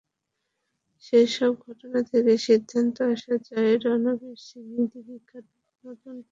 [1.05, 5.43] সেসব ঘটনা থেকে সিদ্ধান্তে আসা যায়, রণবীর সিংই দীপিকার
[5.83, 6.27] নতুন প্রেমিক।